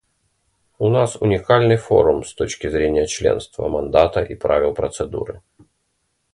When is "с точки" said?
2.23-2.65